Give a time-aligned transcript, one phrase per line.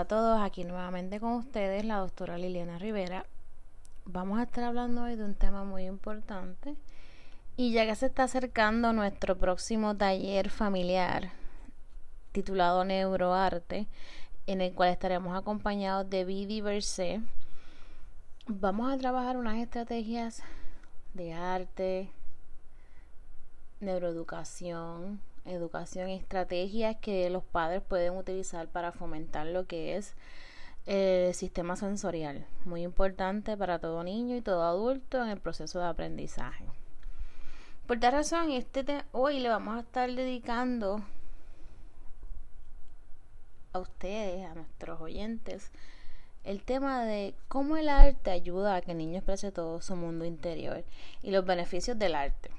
[0.00, 3.26] A todos, aquí nuevamente con ustedes la doctora Liliana Rivera.
[4.06, 6.74] Vamos a estar hablando hoy de un tema muy importante
[7.58, 11.32] y ya que se está acercando nuestro próximo taller familiar
[12.32, 13.88] titulado Neuroarte,
[14.46, 17.20] en el cual estaremos acompañados de Vidi Verse,
[18.46, 20.42] vamos a trabajar unas estrategias
[21.12, 22.10] de arte,
[23.80, 30.14] neuroeducación, educación y estrategias que los padres pueden utilizar para fomentar lo que es
[30.86, 35.86] el sistema sensorial, muy importante para todo niño y todo adulto en el proceso de
[35.86, 36.64] aprendizaje.
[37.86, 41.02] Por tal razón, este hoy le vamos a estar dedicando
[43.72, 45.70] a ustedes, a nuestros oyentes,
[46.44, 50.24] el tema de cómo el arte ayuda a que el niño exprese todo su mundo
[50.24, 50.84] interior
[51.22, 52.50] y los beneficios del arte.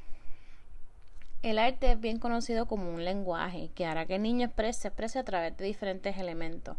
[1.42, 4.88] El arte es bien conocido como un lenguaje que hará que el niño exprese, se
[4.90, 6.78] exprese a través de diferentes elementos.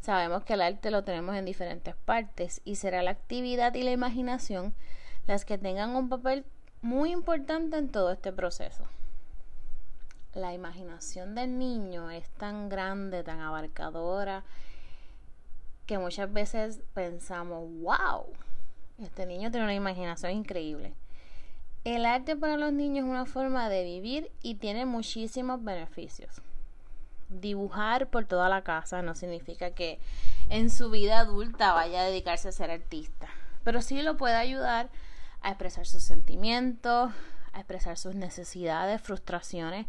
[0.00, 3.92] Sabemos que el arte lo tenemos en diferentes partes y será la actividad y la
[3.92, 4.74] imaginación
[5.28, 6.44] las que tengan un papel
[6.82, 8.84] muy importante en todo este proceso.
[10.34, 14.42] La imaginación del niño es tan grande, tan abarcadora,
[15.86, 18.26] que muchas veces pensamos, wow,
[18.98, 20.94] este niño tiene una imaginación increíble.
[21.84, 26.40] El arte para los niños es una forma de vivir y tiene muchísimos beneficios.
[27.28, 29.98] Dibujar por toda la casa no significa que
[30.48, 33.28] en su vida adulta vaya a dedicarse a ser artista,
[33.64, 34.88] pero sí lo puede ayudar
[35.42, 37.12] a expresar sus sentimientos,
[37.52, 39.86] a expresar sus necesidades, frustraciones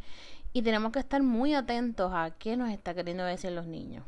[0.51, 4.03] y tenemos que estar muy atentos a qué nos está queriendo decir los niños.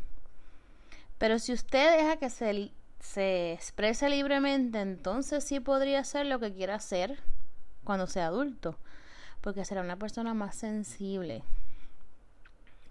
[1.18, 6.54] Pero si usted deja que se, se exprese libremente, entonces sí podría hacer lo que
[6.54, 7.18] quiera hacer
[7.88, 8.76] cuando sea adulto,
[9.40, 11.42] porque será una persona más sensible.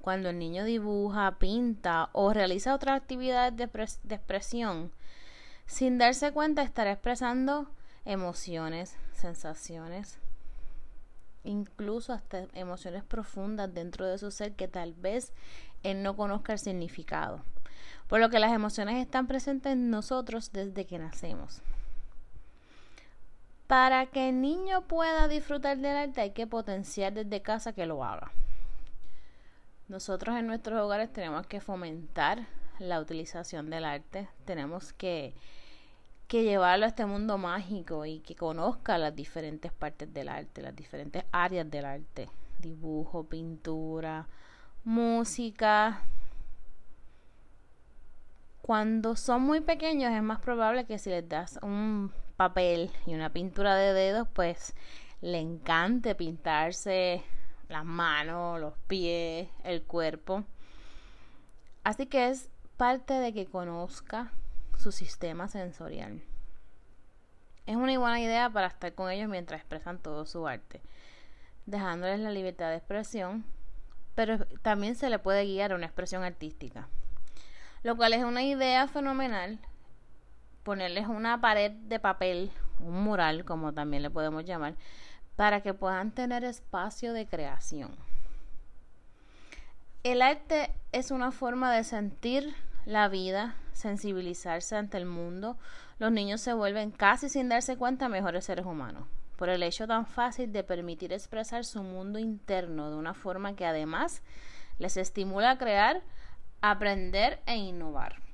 [0.01, 3.67] Cuando el niño dibuja, pinta o realiza otras actividades de,
[4.05, 4.91] de expresión,
[5.67, 7.69] sin darse cuenta estará expresando
[8.07, 10.19] emociones, sensaciones,
[11.45, 15.35] incluso hasta emociones profundas dentro de su ser que tal vez
[15.83, 17.43] él no conozca el significado.
[18.09, 21.61] Por lo que las emociones están presentes en nosotros desde que nacemos.
[23.67, 28.05] Para que el niño pueda disfrutar del arte hay que potenciar desde casa que lo
[28.05, 28.31] haga.
[29.89, 32.47] Nosotros en nuestros hogares tenemos que fomentar
[32.79, 35.35] la utilización del arte, tenemos que,
[36.29, 40.77] que llevarlo a este mundo mágico y que conozca las diferentes partes del arte, las
[40.77, 42.29] diferentes áreas del arte,
[42.61, 44.29] dibujo, pintura,
[44.85, 46.03] música.
[48.63, 53.33] Cuando son muy pequeños es más probable que si les das un papel y una
[53.33, 54.75] pintura de dedos, pues
[55.21, 57.23] le encante pintarse
[57.69, 60.45] las manos, los pies, el cuerpo.
[61.85, 64.33] Así que es parte de que conozca
[64.77, 66.23] su sistema sensorial.
[67.67, 70.83] Es una buena idea para estar con ellos mientras expresan todo su arte,
[71.65, 73.45] dejándoles la libertad de expresión,
[74.15, 76.89] pero también se le puede guiar a una expresión artística,
[77.83, 79.59] lo cual es una idea fenomenal
[80.67, 82.51] ponerles una pared de papel,
[82.81, 84.75] un mural, como también le podemos llamar,
[85.37, 87.95] para que puedan tener espacio de creación.
[90.03, 92.53] El arte es una forma de sentir
[92.85, 95.57] la vida, sensibilizarse ante el mundo.
[96.01, 99.07] Los niños se vuelven casi sin darse cuenta mejores seres humanos,
[99.37, 103.67] por el hecho tan fácil de permitir expresar su mundo interno de una forma que
[103.67, 104.21] además
[104.81, 106.03] les estimula a crear,
[106.61, 108.26] aprender e innovar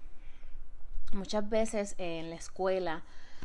[1.12, 3.02] muchas veces en la escuela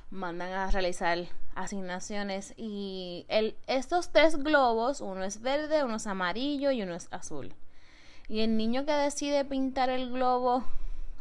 [0.10, 1.18] mandan a realizar
[1.56, 3.26] asignaciones y
[3.68, 7.54] estos tres globos, uno es verde, uno es amarillo y uno es azul.
[8.30, 10.64] Y el niño que decide pintar el globo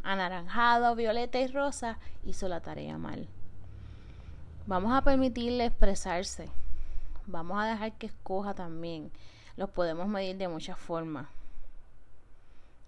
[0.03, 3.28] anaranjado, violeta y rosa hizo la tarea mal.
[4.67, 6.49] Vamos a permitirle expresarse.
[7.27, 9.11] Vamos a dejar que escoja también.
[9.57, 11.28] Los podemos medir de muchas formas.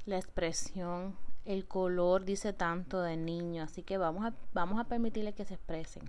[0.05, 1.17] La expresión,
[1.49, 5.55] el color dice tanto del niño, así que vamos a, vamos a permitirle que se
[5.55, 6.03] expresen.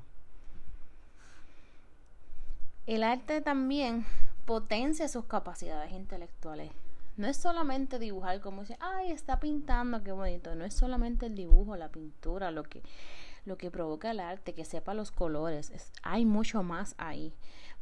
[2.86, 4.06] El arte también
[4.46, 6.72] potencia sus capacidades intelectuales.
[7.16, 10.56] No es solamente dibujar como dice, ay, está pintando, qué bonito.
[10.56, 12.84] No es solamente el dibujo, la pintura, lo que,
[13.46, 15.72] lo que provoca el arte, que sepa los colores.
[16.04, 17.34] hay mucho más ahí.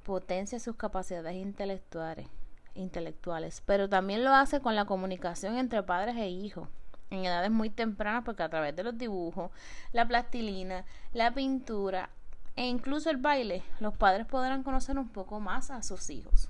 [0.04, 2.28] Potencia sus capacidades intelectuales,
[2.76, 6.70] intelectuales, pero también lo hace con la comunicación entre padres e hijos
[7.10, 9.52] en edades muy tempranas porque a través de los dibujos,
[9.94, 12.10] la plastilina, la pintura
[12.56, 16.50] e incluso el baile, los padres podrán conocer un poco más a sus hijos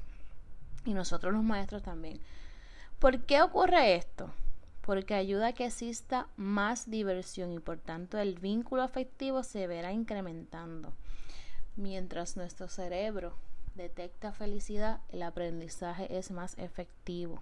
[0.86, 2.20] y nosotros los maestros también.
[3.00, 4.32] ¿Por qué ocurre esto?
[4.88, 9.92] porque ayuda a que exista más diversión y por tanto el vínculo afectivo se verá
[9.92, 10.94] incrementando.
[11.76, 13.34] Mientras nuestro cerebro
[13.76, 17.42] detecta felicidad, el aprendizaje es más efectivo.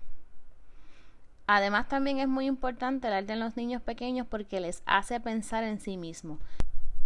[1.47, 5.63] Además también es muy importante el arte en los niños pequeños porque les hace pensar
[5.63, 6.39] en sí mismos.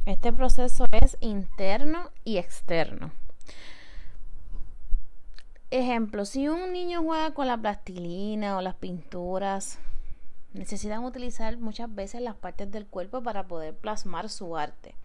[0.06, 3.12] Este proceso es interno y externo.
[5.72, 9.78] Ejemplo, si un niño juega con la plastilina o las pinturas,
[10.54, 14.96] necesitan utilizar muchas veces las partes del cuerpo para poder plasmar su arte.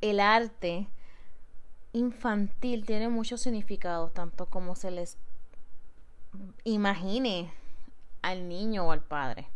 [0.00, 0.88] El arte
[1.92, 5.16] infantil tiene muchos significados, tanto como se les
[6.64, 7.50] imagine
[8.22, 9.48] al niño o al padre.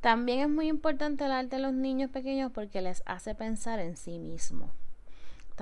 [0.00, 3.96] También es muy importante el arte de los niños pequeños porque les hace pensar en
[3.96, 4.70] sí mismo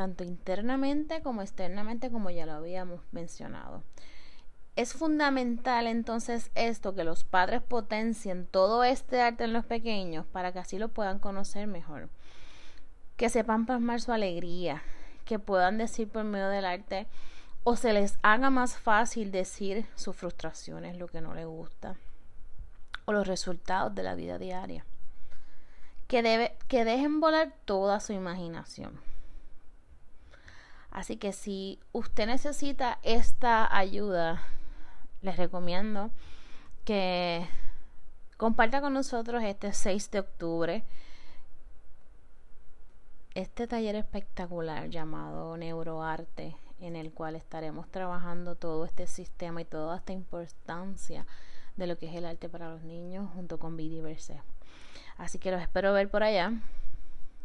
[0.01, 3.83] tanto internamente como externamente, como ya lo habíamos mencionado.
[4.77, 10.53] Es fundamental entonces esto, que los padres potencien todo este arte en los pequeños para
[10.53, 12.09] que así lo puedan conocer mejor,
[13.17, 14.83] que sepan plasmar su alegría,
[15.25, 17.07] que puedan decir por medio del arte
[17.65, 21.97] o se les haga más fácil decir sus frustraciones, lo que no les gusta,
[23.05, 24.85] o los resultados de la vida diaria.
[26.09, 29.01] Que, debe, que dejen volar toda su imaginación.
[30.91, 34.43] Así que si usted necesita esta ayuda,
[35.23, 36.11] les recomiendo
[36.85, 37.47] que
[38.37, 40.85] comparta con nosotros este 6 de octubre
[43.35, 49.97] este taller espectacular llamado Neuroarte, en el cual estaremos trabajando todo este sistema y toda
[49.97, 51.27] esta importancia
[51.77, 54.41] de lo que es el arte para los niños junto con Bidiverse.
[55.17, 56.53] Así que los espero ver por allá.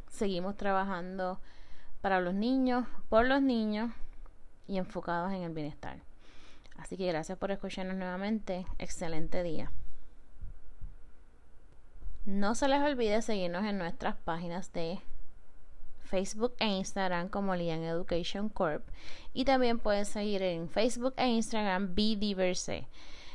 [0.10, 1.40] Seguimos trabajando
[2.02, 3.92] para los niños, por los niños
[4.68, 6.00] y enfocados en el bienestar.
[6.78, 8.66] Así que gracias por escucharnos nuevamente.
[8.78, 9.72] Excelente día.
[12.26, 15.00] No se les olvide seguirnos en nuestras páginas de
[16.06, 18.84] Facebook e Instagram como Lian Education Corp.
[19.34, 22.88] Y también pueden seguir en Facebook e Instagram Be Diverse.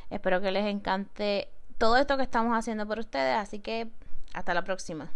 [0.09, 3.37] Espero que les encante todo esto que estamos haciendo por ustedes.
[3.37, 3.89] Así que
[4.33, 5.11] hasta la próxima.